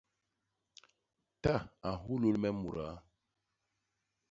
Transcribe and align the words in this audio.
Ta 1.41 1.55
a 1.87 1.89
nhulul 2.01 2.37
me 2.41 2.49
mudaa. 2.59 2.95